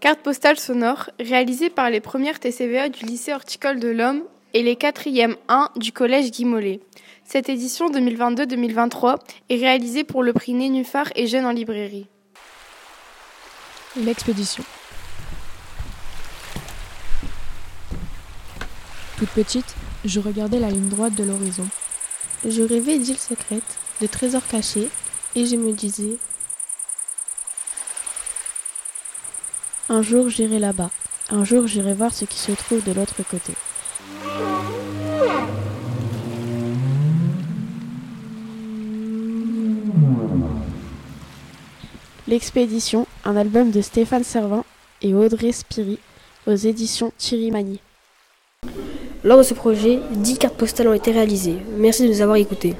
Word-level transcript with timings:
Carte 0.00 0.20
postale 0.20 0.58
sonore, 0.58 1.10
réalisée 1.20 1.68
par 1.68 1.90
les 1.90 2.00
premières 2.00 2.40
TCVA 2.40 2.88
du 2.88 3.04
lycée 3.04 3.34
horticole 3.34 3.78
de 3.78 3.88
l'Homme 3.88 4.22
et 4.54 4.62
les 4.62 4.74
4e 4.74 5.36
1 5.48 5.68
du 5.76 5.92
collège 5.92 6.30
Guy 6.30 6.46
Mollet. 6.46 6.80
Cette 7.22 7.50
édition 7.50 7.90
2022-2023 7.90 9.18
est 9.50 9.56
réalisée 9.56 10.04
pour 10.04 10.22
le 10.22 10.32
prix 10.32 10.54
Nénuphar 10.54 11.12
et 11.16 11.26
Jeunes 11.26 11.44
en 11.44 11.52
librairie. 11.52 12.06
L'expédition. 13.94 14.64
Toute 19.18 19.28
petite, 19.30 19.74
je 20.06 20.18
regardais 20.18 20.60
la 20.60 20.70
ligne 20.70 20.88
droite 20.88 21.14
de 21.14 21.24
l'horizon. 21.24 21.68
Je 22.48 22.62
rêvais 22.62 22.98
d'îles 22.98 23.18
secrètes, 23.18 23.76
de 24.00 24.06
trésors 24.06 24.46
cachés, 24.48 24.88
et 25.36 25.44
je 25.44 25.56
me 25.56 25.72
disais 25.72 26.16
Un 29.92 30.02
jour 30.02 30.28
j'irai 30.28 30.60
là-bas. 30.60 30.90
Un 31.30 31.42
jour 31.42 31.66
j'irai 31.66 31.94
voir 31.94 32.14
ce 32.14 32.24
qui 32.24 32.38
se 32.38 32.52
trouve 32.52 32.84
de 32.84 32.92
l'autre 32.92 33.24
côté. 33.28 33.54
L'expédition, 42.28 43.08
un 43.24 43.34
album 43.34 43.72
de 43.72 43.80
Stéphane 43.80 44.22
Servin 44.22 44.64
et 45.02 45.12
Audrey 45.12 45.50
Spiri 45.50 45.98
aux 46.46 46.54
éditions 46.54 47.12
Thierry 47.18 47.50
Magny. 47.50 47.80
Lors 49.24 49.38
de 49.38 49.42
ce 49.42 49.54
projet, 49.54 49.98
10 50.12 50.38
cartes 50.38 50.56
postales 50.56 50.86
ont 50.86 50.94
été 50.94 51.10
réalisées. 51.10 51.58
Merci 51.76 52.04
de 52.04 52.12
nous 52.12 52.22
avoir 52.22 52.36
écoutés. 52.36 52.76